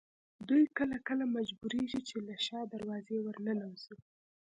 دوی 0.47 0.63
کله 0.77 0.95
کله 1.07 1.23
مجبورېږي 1.37 2.01
چې 2.09 2.15
له 2.27 2.35
شا 2.45 2.59
دروازې 2.73 3.17
ورننوځي. 3.25 3.95